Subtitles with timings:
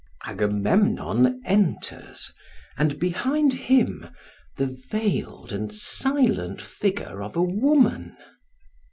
[0.25, 2.31] Agamemnon enters,
[2.75, 4.07] and behind him
[4.57, 8.17] the veiled and silent figure of a woman.